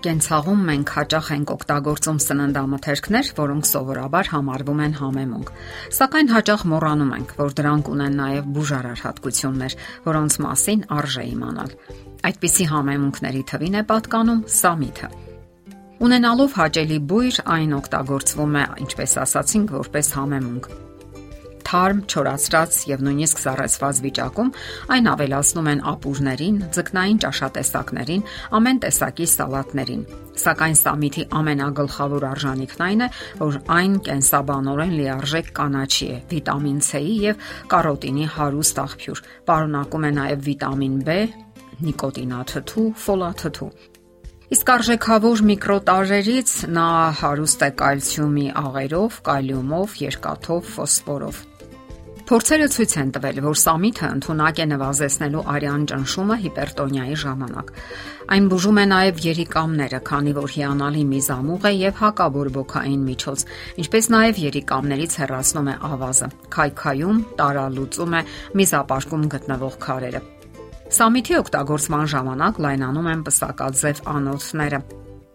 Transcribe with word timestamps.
Կենցաղում 0.00 0.60
մենք 0.64 0.90
հաճախ 0.96 1.26
ենք 1.34 1.50
օգտագործում 1.52 2.18
սննդամթերքներ, 2.24 3.30
որոնք 3.36 3.68
սովորաբար 3.68 4.30
համարվում 4.32 4.80
են 4.86 4.94
համեմունք։ 4.96 5.50
Սակայն 5.98 6.32
հաճախ 6.32 6.64
մոռանում 6.72 7.12
ենք, 7.18 7.34
որ 7.40 7.54
դրանք 7.60 7.90
ունեն 7.92 8.16
նաև 8.20 8.50
բուժարար 8.56 9.04
հատկություններ, 9.04 9.78
որոնց 10.08 10.38
մասին 10.46 10.84
արժե 10.96 11.24
իմանալ։ 11.36 11.74
Այդպիսի 12.30 12.68
համեմունքների 12.72 13.42
թվին 13.52 13.76
է 13.76 13.82
պատկանում 13.92 14.44
սամիթը։ 14.56 15.10
Ունենալով 16.00 16.54
հաճելի 16.64 17.02
բույր, 17.12 17.42
այն 17.60 17.74
օգտագործվում 17.76 18.54
է, 18.56 18.64
ինչպես 18.88 19.18
ասացինք, 19.20 19.74
որպես 19.80 20.16
համեմունք 20.16 20.89
թարմ, 21.70 22.00
չորացրած 22.10 22.76
եւ 22.90 23.02
նույնիսկ 23.06 23.40
սառեցված 23.44 23.98
վիճակում 24.04 24.48
այն 24.90 25.08
ավելացնում 25.10 25.68
են 25.70 25.82
ապուրներին, 25.90 26.56
ձկնային 26.74 27.20
ճաշատեսակներին, 27.24 28.24
ամեն 28.58 28.80
տեսակի 28.84 29.26
սալատներին։ 29.30 30.02
Սակայն 30.40 30.76
սամիթի 30.80 31.24
ամենագլխավոր 31.36 32.26
արժանինքն 32.30 32.82
այն 32.86 33.04
է, 33.04 33.08
որ 33.42 33.58
այն 33.76 33.94
կենսաբանորեն 34.08 34.94
լիարժեք 34.98 35.52
կանաչի 35.60 36.08
է, 36.10 36.16
վիտամին 36.30 36.80
C-ի 36.90 37.14
եւ 37.26 37.46
կարոտինի 37.74 38.26
հարուստ 38.40 38.82
աղբյուր։ 38.86 39.22
Պարունակում 39.50 40.08
է 40.08 40.12
նաեւ 40.18 40.44
վիտամին 40.48 40.98
B, 41.06 41.18
նիկոտինաթթու, 41.86 42.86
ֆոլաթթու։ 43.04 43.70
Իսկ 44.50 44.70
արժեքավոր 44.74 45.44
միկրոտարերից 45.46 46.54
նա 46.74 46.88
հարուստ 47.20 47.60
է 47.62 47.70
կալցիումի 47.84 48.48
աղերով, 48.64 49.20
կալիումով, 49.30 49.94
երկաթով, 50.08 50.74
ֆոսֆորով։ 50.74 51.44
Փորձերը 52.30 52.66
ցույց 52.70 52.92
են 53.00 53.08
տվել, 53.10 53.38
որ 53.42 53.56
սամիթը 53.58 54.08
ընդունակ 54.14 54.58
է 54.62 54.66
նվազեցնելու 54.70 55.40
արյան 55.50 55.86
ճնշումը 55.90 56.36
հիպերտոնիայի 56.42 57.16
ժամանակ։ 57.22 57.72
Այն 58.36 58.46
բուժում 58.52 58.78
է 58.78 58.84
նաև 58.92 59.18
երիկամները, 59.24 60.00
քանի 60.10 60.34
որ 60.38 60.54
հիանալի 60.54 61.02
միզամուղ 61.10 61.66
է 61.66 61.72
եւ 61.80 61.98
հակաբորբոքային 62.04 63.02
միջոց, 63.10 63.44
ինչպես 63.82 64.10
նաև 64.14 64.40
երիկամներից 64.46 65.18
հեռացնում 65.24 65.72
է 65.74 65.76
ավազը։ 65.90 66.30
Քայքայում 66.54 67.20
տարալուծում 67.42 68.14
է 68.14 68.22
միզապարկում 68.62 69.28
գտնվող 69.34 69.74
քարերը։ 69.90 70.22
Սամիթի 71.00 71.34
օգտագործման 71.42 72.10
ժամանակ 72.14 72.64
լայնանում 72.70 73.10
են 73.10 73.26
պսակաձև 73.26 74.06
անոթները, 74.14 74.80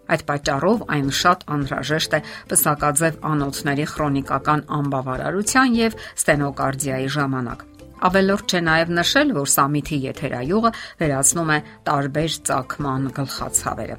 Այդ 0.06 0.24
պատճառով 0.30 0.84
այն 0.96 1.08
շատ 1.20 1.46
անհրաժեշտ 1.56 2.18
է 2.18 2.20
պսակաձև 2.52 3.16
անոթների 3.30 3.86
քրոնիկական 3.92 4.62
անբավարարության 4.80 5.78
եւ 5.80 5.98
ստենոկարդիայի 6.06 7.08
ժամանակ։ 7.16 7.64
Ավելորդ 8.06 8.54
չէ 8.54 8.62
նաև 8.66 8.92
նշել, 9.00 9.32
որ 9.40 9.52
սամիթի 9.56 9.98
եթերայուղը 10.06 10.72
վերացնում 11.00 11.52
է 11.56 11.60
տարբեր 11.90 12.36
ցակման 12.50 13.08
գլխացավերը։ 13.18 13.98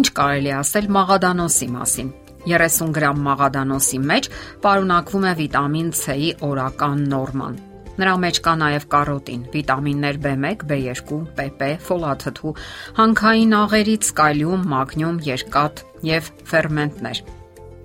Ինչ 0.00 0.06
կարելի 0.16 0.52
ասել 0.62 0.88
մաղադանոսի 0.96 1.68
մասին։ 1.76 2.14
30 2.46 2.94
գրամ 2.96 3.20
մաղադանոսի 3.26 4.00
մեջ 4.12 4.30
պարունակվում 4.64 5.28
է 5.28 5.34
վիտամին 5.42 5.92
C-ի 5.98 6.32
օրական 6.48 7.04
նորման 7.12 7.60
Նրա 8.00 8.12
մեջ 8.22 8.38
կա 8.44 8.52
նաև 8.56 8.84
կարոտին, 8.92 9.40
վիտամիններ 9.52 10.18
B1, 10.24 10.62
B2, 10.68 11.16
PP, 11.36 11.66
ֆոլաթթու, 11.84 12.52
հանքային 12.96 13.52
աղերից 13.58 14.12
կալիում, 14.20 14.62
մագնիում, 14.72 15.18
երկաթ 15.28 15.82
եւ 16.08 16.30
ֆերմենտներ։ 16.52 17.20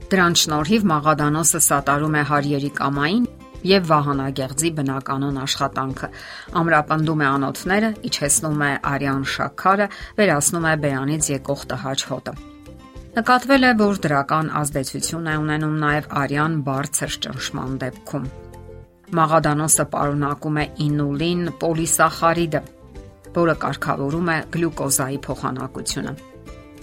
Դրանց 0.07 0.43
շնորհիվ 0.45 0.87
մաղադանոսը 0.93 1.61
սատարում 1.67 2.15
է 2.15 2.23
հարյերի 2.31 2.71
կամային 2.79 3.27
եւ 3.67 3.87
վահանագեղձի 3.91 4.71
բնականon 4.79 5.39
աշխատանքը։ 5.43 6.09
Ամրապնդում 6.61 7.23
է 7.23 7.27
անոթները, 7.33 7.91
իջեցնում 8.07 8.63
է 8.63 8.71
արյան 8.95 9.23
շաքարը, 9.35 9.87
վերացնում 10.21 10.67
է 10.71 10.73
բերանից 10.87 11.31
եկող 11.35 11.67
տհաճ 11.73 12.07
հոտը։ 12.13 12.37
Նկատվել 13.17 13.63
է, 13.67 13.71
որ 13.83 14.03
դրական 14.07 14.51
ազդեցություն 14.61 15.31
է 15.31 15.37
ունենում 15.43 15.79
նաև 15.83 16.11
արյան 16.23 16.59
բարձր 16.67 17.17
ճնշման 17.27 17.79
դեպքում։ 17.83 18.27
Մաղադանոսը 19.15 19.83
պարունակում 19.87 20.57
է 20.59 20.63
ինուլին 20.83 21.43
պոլիսախարիդը, 21.61 22.59
որը 23.37 23.53
կարգավորում 23.61 24.31
է 24.33 24.35
գլյուկոզայի 24.55 25.19
փոխանակությունը։ 25.27 26.11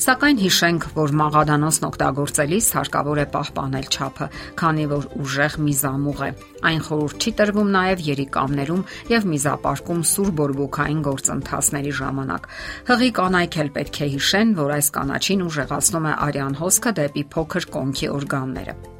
Սակայն 0.04 0.38
հիշենք, 0.42 0.86
որ 0.96 1.12
մաղադանոսն 1.20 1.84
օգտագործելիս 1.86 2.70
հարկավոր 2.76 3.20
է 3.22 3.26
պահպանել 3.34 3.90
չափը, 3.94 4.26
քանի 4.58 4.86
որ 4.90 5.04
ուժեղ 5.22 5.58
միզամուղ 5.66 6.24
է։ 6.24 6.30
Այն 6.70 6.80
խորուրդ 6.88 7.26
չի 7.28 7.32
տրվում 7.40 7.70
նաև 7.76 8.02
երիկամներում 8.08 8.82
եւ 9.12 9.28
միզապարկում 9.34 10.02
սուր 10.14 10.32
բորբոքային 10.40 11.04
գործընթացների 11.08 11.94
ժամանակ։ 12.00 12.48
Հղի 12.90 13.12
կանայք 13.20 13.60
էլ 13.64 13.70
պետք 13.78 14.00
է 14.00 14.10
հիշեն, 14.16 14.56
որ 14.64 14.74
այս 14.80 14.90
կանաչին 14.98 15.46
ուժեղացնում 15.52 16.10
է 16.10 16.16
արյան 16.26 16.58
հոսքը 16.64 16.96
դեպի 17.04 17.24
փոքր 17.36 17.70
կոնքի 17.78 18.12
օրգանները։ 18.18 18.93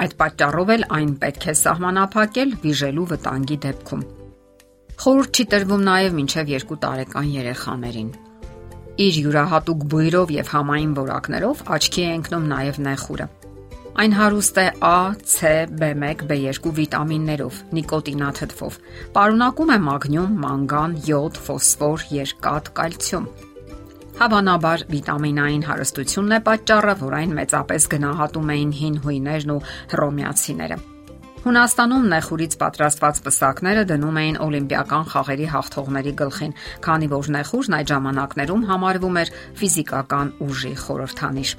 Այդ 0.00 0.14
պատճառով 0.20 0.70
էլ 0.74 0.84
այն 0.96 1.10
պետք 1.20 1.46
է 1.50 1.54
սահմանափակել 1.60 2.52
վիժելու 2.62 3.02
վտանգի 3.10 3.56
դեպքում։ 3.64 4.04
Խորհուրդ 5.00 5.40
չի 5.40 5.44
տրվում 5.54 5.82
նաև 5.88 6.16
մինչև 6.20 6.52
2 6.52 6.78
տարեկան 6.84 7.28
երեխաներին։ 7.34 8.08
Իր 9.00 9.18
յուրահատուկ 9.24 9.84
բույրով 9.92 10.32
եւ 10.36 10.54
համային 10.54 10.96
որակներով 11.00 11.62
աչքի 11.76 12.02
է 12.06 12.08
ընկնում 12.20 12.48
նաև 12.54 12.80
նեխուրը։ 12.86 13.28
Այն 14.00 14.16
հարուստ 14.16 14.58
է 14.60 14.66
A, 14.86 14.98
C, 15.20 15.52
B1, 15.80 16.24
B2 16.30 16.74
վիտամիններով, 16.80 17.60
նիկոտինաթթվով։ 17.76 18.76
Պարունակում 19.16 19.72
է 19.74 19.78
մագնիում, 19.90 20.36
մանգան, 20.44 20.98
յոդ, 21.10 21.40
ֆոսֆոր, 21.48 22.04
երկաթ, 22.20 22.70
կալցիում։ 22.80 23.26
Հավանաբար 24.20 24.82
վիտամինային 24.92 25.62
հարստությունն 25.64 26.34
է 26.36 26.38
պատճառը, 26.44 26.94
որ 27.00 27.14
այն 27.20 27.30
մեծապես 27.38 27.86
գնահատում 27.94 28.50
էին 28.54 28.72
հին 28.80 28.98
հույներն 29.06 29.52
ու 29.54 29.62
հռոմեացիները։ 29.94 30.76
Հունաստանում 31.40 32.04
նեխուրից 32.12 32.56
պատրաստված 32.60 33.20
պսակները 33.24 33.86
դնում 33.88 34.20
էին 34.20 34.38
օլիմպիական 34.44 35.08
խաղերի 35.14 35.46
հաղթողների 35.54 36.12
գլխին, 36.20 36.54
քանի 36.84 37.08
որ 37.16 37.30
նեխուրն 37.40 37.76
այդ 37.80 37.92
ժամանակներում 37.96 38.66
համարվում 38.70 39.20
էր 39.24 39.34
ֆիզիկական 39.60 40.32
ուժի 40.44 40.76
խորհրդանիշ։ 40.84 41.56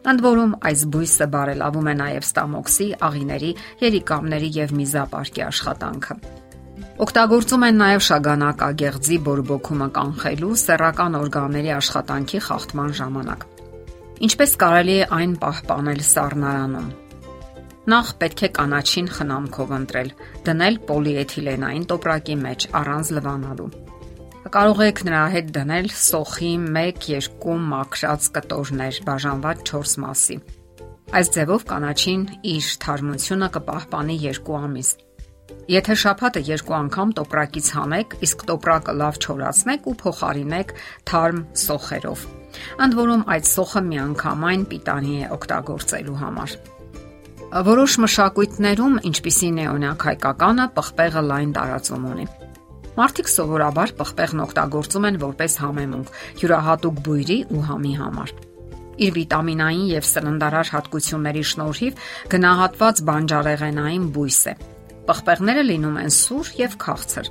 Ընդ 0.00 0.22
որում 0.24 0.54
այս 0.70 0.84
բույսը 0.96 1.26
բարելավում 1.36 1.90
է 1.92 1.94
նաև 2.00 2.30
ստամոքսի, 2.30 2.86
աղիների, 3.10 3.50
երիկամների 3.84 4.54
եւ 4.56 4.78
միզապարկի 4.80 5.44
աշխատանքը։ 5.50 6.16
Օգտագործում 7.00 7.62
են 7.64 7.78
նաև 7.80 8.02
շագանակագեղձի 8.04 9.16
բորբոքումը 9.24 9.86
կանխելու 9.96 10.56
սեռական 10.62 11.14
օրգանների 11.16 11.70
աշխատանքի 11.72 12.40
խախտման 12.46 12.92
ժամանակ։ 12.98 13.46
Ինչպես 14.26 14.52
կարելի 14.60 14.96
է 15.00 15.06
այն 15.16 15.32
պահպանել 15.44 16.02
սառնարանում։ 16.10 16.90
Նախ 17.94 18.12
պետք 18.20 18.44
է 18.44 18.52
կանաչին 18.60 19.10
խնամքով 19.16 19.74
ընտրել, 19.78 20.12
դնել 20.50 20.78
պոլիէթիլենային 20.92 21.88
տոպրակի 21.88 22.36
մեջ 22.44 22.68
առանց 22.84 23.12
լվանալու։ 23.16 23.72
Կարող 24.60 24.86
եք 24.90 25.04
նրա 25.08 25.26
հետ 25.40 25.52
դնել 25.56 25.92
սոխի 26.04 26.54
1-2 26.68 27.60
մաքրած 27.72 28.32
կտորներ 28.36 29.04
բաժանված 29.08 29.68
4 29.72 30.00
մասի։ 30.04 30.42
Այս 31.16 31.32
ձևով 31.34 31.70
կանաչին 31.70 32.26
իր 32.56 32.74
թարմությունը 32.84 33.48
կպահպանի 33.56 34.24
2 34.26 34.60
ամիս։ 34.60 34.98
Եթե 35.70 35.94
շաբաթը 36.02 36.40
երկու 36.48 36.76
անգամ 36.80 37.14
տոպրակից 37.20 37.68
հանեք, 37.76 38.14
իսկ 38.26 38.44
տոպրակը 38.50 38.94
լավ 39.00 39.18
չորացնեք 39.22 39.86
ու 39.86 39.94
փոխարինեք 40.00 40.74
թարմ 41.10 41.40
սոխերով։ 41.62 42.24
Ընդ 42.84 42.96
որում 42.98 43.24
այդ 43.34 43.48
սոխը 43.50 43.82
միանգամայն 43.90 44.64
պիտանի 44.72 45.14
է 45.20 45.30
օգտագործելու 45.36 46.18
համար։ 46.24 46.56
Որոշ 47.70 47.94
մշակույթներում, 48.04 48.98
ինչպիսին 49.10 49.56
օրինակ 49.70 50.04
հայկականը, 50.10 50.66
պղպեղը 50.74 51.22
լայն 51.30 51.54
տարածում 51.56 52.04
ունի։ 52.10 52.26
Մարդիկ 53.00 53.30
սովորաբար 53.30 53.92
պղպեղն 54.00 54.42
օգտագործում 54.44 55.06
են 55.10 55.18
որպես 55.22 55.56
համեմունք 55.62 56.10
յուրահատուկ 56.42 57.00
բույրի 57.06 57.38
ու 57.54 57.62
համի 57.70 57.94
համար։ 58.00 58.32
Իր 59.00 59.14
վիտամինային 59.16 59.86
եւ 59.94 60.08
սննդարար 60.10 60.72
հատկությունների 60.74 61.44
շնորհիվ 61.50 62.02
գնահատված 62.34 63.02
բանջարեղենային 63.10 64.08
բույս 64.18 64.40
է, 64.50 64.54
Պղպեղները 65.10 65.62
լինում 65.66 65.96
են 66.04 66.12
սուր 66.14 66.48
եւ 66.60 66.74
քաղցր։ 66.84 67.28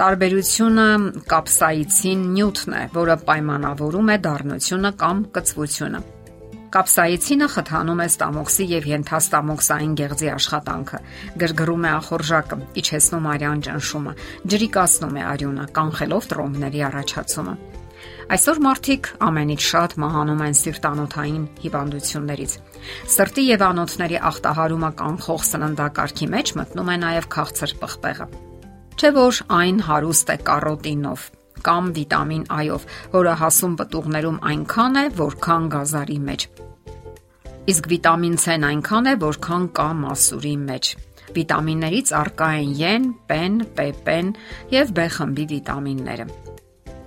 Տարբերությունը 0.00 0.86
կապսաիցին 1.30 2.24
նյութն 2.32 2.74
է, 2.74 2.80
որը 2.96 3.16
պայմանավորում 3.28 4.10
է 4.10 4.16
դառնությունը 4.24 4.90
կամ 5.02 5.20
կծվությունը։ 5.36 6.00
Կապսաիցինը 6.76 7.48
խթանում 7.54 8.02
է 8.02 8.08
ստամոքսի 8.10 8.66
եւ 8.72 8.90
ենթաստամոքսային 8.90 9.94
գեղձի 10.02 10.30
աշխատանքը, 10.34 11.00
գրգռում 11.46 11.86
է 11.86 11.90
ախորժակը, 11.94 12.58
իջեցնում 12.82 13.28
արյան 13.36 13.64
ճնշումը, 13.70 14.14
ջրիկացնում 14.50 15.16
է 15.16 15.26
արյունը, 15.30 15.70
կանխելով 15.78 16.30
տրոմբների 16.34 16.86
առաջացումը։ 16.90 17.54
Այսօր 18.26 18.58
մարդիկ 18.58 19.08
ամենից 19.22 19.62
շատ 19.62 19.92
մահանում 20.02 20.40
են 20.42 20.56
սիրտանոթային 20.58 21.42
հիվանդություններից։ 21.62 22.54
Սրտի 23.12 23.44
եւ 23.46 23.62
անոթների 23.66 24.18
ախտահարումը 24.30 24.90
կանխող 24.98 25.44
սննդակարգի 25.46 26.26
մեջ 26.32 26.50
մտնում 26.58 26.90
է 26.90 26.96
նաեւ 27.04 27.28
քաղցր 27.36 27.74
պղպեղը։ 27.84 28.26
Չէ 28.98 29.10
որ 29.14 29.38
այն 29.60 29.78
հարուստ 29.86 30.32
է 30.34 30.36
կարոտինով, 30.50 31.28
կամ 31.70 31.92
վիտամին 32.00 32.44
A-ով, 32.56 32.88
որը 33.14 33.36
հասում 33.46 33.78
պտուղներում 33.78 34.42
այնքան 34.50 34.98
է, 34.98 35.06
որքան 35.22 35.70
գազարի 35.76 36.18
մեջ։ 36.26 36.48
Իսկ 37.70 37.90
վիտամին 37.94 38.36
C-ն 38.42 38.68
այնքան 38.72 39.06
է, 39.06 39.14
որքան 39.22 39.70
կա 39.78 39.88
մասուրի 40.02 40.56
մեջ։ 40.66 40.92
Վիտամիններից 41.38 42.12
առկա 42.26 42.50
են 42.58 42.74
Ե, 42.74 42.92
Պ, 43.30 43.88
Պ, 44.02 44.36
եւ 44.74 44.94
B 44.98 45.08
խմբի 45.14 45.50
վիտամինները։ 45.54 46.30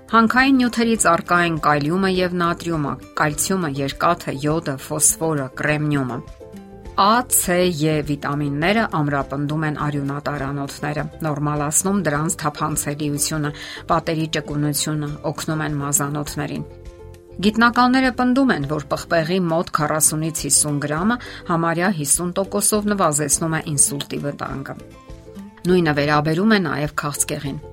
Հանքային 0.09 0.56
նյութերից 0.57 1.03
առկա 1.06 1.38
են 1.45 1.57
կալիումը 1.61 2.09
եւ 2.09 2.31
նատրիումը, 2.39 2.94
կալցիումը, 3.19 3.69
երկաթը, 3.77 4.33
յոդը, 4.41 4.73
ֆոսֆորը, 4.81 5.45
կրեմնիումը։ 5.59 6.17
A, 7.00 7.21
C, 7.29 7.57
E 7.69 7.94
վիտամինները 8.07 8.88
ամրապնդում 8.97 9.67
են 9.69 9.77
արյունատարանոթները, 9.85 11.03
նորմալացնում 11.27 12.01
դրանց 12.09 12.39
թափանցելիությունը, 12.41 13.53
պատերի 13.94 14.27
ճկունությունը, 14.33 15.11
օգնում 15.29 15.63
են 15.69 15.79
մազանոթներին։ 15.85 16.67
Գիտնականները 17.45 18.12
պնդում 18.17 18.53
են, 18.57 18.69
որ 18.73 18.89
պղպեղի 18.89 19.41
մոտ 19.53 19.73
40-ից 19.77 20.45
50 20.50 20.83
գրամը 20.89 21.19
համարյա 21.53 21.94
50%-ով 22.01 22.94
նվազեցնում 22.97 23.59
է 23.62 23.65
ինսուլտի 23.77 24.25
վտանգը։ 24.25 24.79
Նույնը 25.69 26.00
վերաբերում 26.01 26.55
է 26.57 26.63
նաև 26.65 26.97
քաղցկեղին։ 27.03 27.69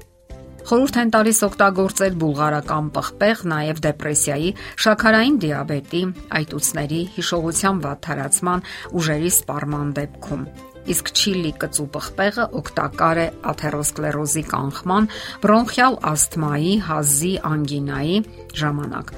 Խորհուրդ 0.67 0.97
են 0.99 1.11
տալիս 1.15 1.39
օգտագործել 1.47 2.15
բուլղարական 2.19 2.87
պղպեղ 2.97 3.43
նաև 3.53 3.81
դեպրեսիայի, 3.85 4.49
շաքարային 4.83 5.37
դիաբետի, 5.45 6.01
այտուցների, 6.39 6.99
հիշողության 7.19 7.83
վատթարացման, 7.85 8.65
ուժերի 8.99 9.31
սպառման 9.37 9.93
դեպքում 10.01 10.43
իսկ 10.87 11.13
չիլի 11.19 11.53
կծու 11.63 11.87
պղպեղը 11.95 12.45
օգտակար 12.61 13.21
է 13.23 13.29
աթերոսկլերոզի 13.53 14.45
կանխման, 14.51 15.09
բրոնխիալ 15.47 15.97
ասթմայի, 16.11 16.75
հազի, 16.91 17.33
անգինայի 17.51 18.21
ժամանակ 18.61 19.17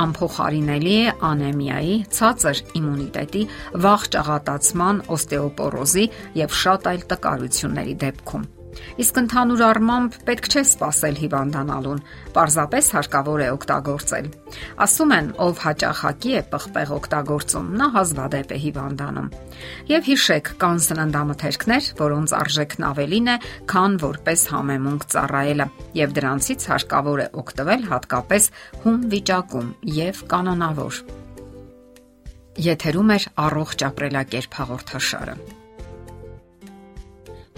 անփոխարինելի 0.00 0.94
է 1.00 1.10
անեմիայի, 1.30 1.96
ցածր 2.16 2.62
իմունիտետի, 2.80 3.42
վաղ 3.84 4.06
ճաղատացման, 4.14 5.02
օստեոպորոզի 5.16 6.06
եւ 6.44 6.56
շատ 6.62 6.88
այլ 6.94 7.04
տկարությունների 7.10 8.00
դեպքում։ 8.06 8.48
Իսկ 9.02 9.18
ընդհանուր 9.20 9.62
առմամբ 9.66 10.16
պետք 10.28 10.46
չէ 10.50 10.62
սпасել 10.68 11.16
հիվանդանալուն, 11.20 12.00
պարզապես 12.34 12.90
հարկավոր 12.96 13.42
է 13.44 13.48
օգտագործել։ 13.54 14.26
Ասում 14.84 15.14
են, 15.16 15.30
ով 15.46 15.62
հաճախակի 15.64 16.34
է 16.40 16.42
պղպեղ 16.54 16.92
օգտագործում, 16.96 17.70
նա 17.80 17.88
հազվադեպ 17.96 18.54
է 18.54 18.58
հիվանդանում։ 18.64 19.30
Եվ 19.90 20.10
հիշեք, 20.10 20.52
կան 20.60 20.82
սննդամթերքներ, 20.86 21.88
որոնց 22.00 22.34
արժեքն 22.40 22.86
ավելին 22.90 23.30
է, 23.30 23.36
քան 23.70 23.96
որպես 24.04 24.44
համեմունք 24.54 25.08
ծառայելը, 25.14 25.66
եւ 26.00 26.14
դրանցից 26.20 26.68
հարկավոր 26.70 27.24
է 27.24 27.28
օգտվել 27.44 27.88
հատկապես 27.90 28.50
հում 28.84 29.00
վիճակում 29.14 29.72
եւ 30.00 30.22
կանոնավոր։ 30.34 31.02
Եթերում 32.60 33.14
է 33.14 33.18
առողջ 33.46 33.88
ապրելակերպ 33.90 34.60
հաղորդաշարը։ 34.60 35.59